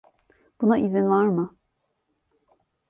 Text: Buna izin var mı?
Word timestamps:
Buna 0.61 0.77
izin 0.77 1.09
var 1.09 1.25
mı? 1.25 1.57